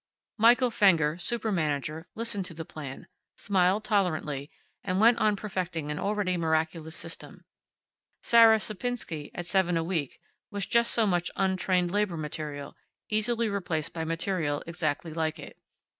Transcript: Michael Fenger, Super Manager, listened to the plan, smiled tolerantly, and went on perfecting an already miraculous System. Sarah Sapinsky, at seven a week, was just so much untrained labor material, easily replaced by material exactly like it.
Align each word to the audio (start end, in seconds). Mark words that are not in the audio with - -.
Michael 0.39 0.71
Fenger, 0.71 1.19
Super 1.19 1.51
Manager, 1.51 2.07
listened 2.15 2.43
to 2.45 2.55
the 2.55 2.65
plan, 2.65 3.05
smiled 3.37 3.83
tolerantly, 3.83 4.49
and 4.83 4.99
went 4.99 5.19
on 5.19 5.35
perfecting 5.35 5.91
an 5.91 5.99
already 5.99 6.37
miraculous 6.37 6.95
System. 6.95 7.45
Sarah 8.23 8.57
Sapinsky, 8.59 9.29
at 9.35 9.45
seven 9.45 9.77
a 9.77 9.83
week, 9.83 10.19
was 10.49 10.65
just 10.65 10.91
so 10.91 11.05
much 11.05 11.29
untrained 11.35 11.91
labor 11.91 12.17
material, 12.17 12.75
easily 13.11 13.47
replaced 13.47 13.93
by 13.93 14.03
material 14.03 14.63
exactly 14.65 15.13
like 15.13 15.37
it. 15.37 15.59